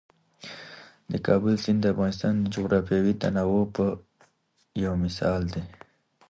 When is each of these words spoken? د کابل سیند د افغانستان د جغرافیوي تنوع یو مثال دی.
د 1.11 1.13
کابل 1.27 1.55
سیند 1.63 1.79
د 1.81 1.85
افغانستان 1.93 2.33
د 2.39 2.45
جغرافیوي 2.55 3.13
تنوع 3.21 3.65
یو 4.83 4.93
مثال 5.03 5.41
دی. 5.53 5.63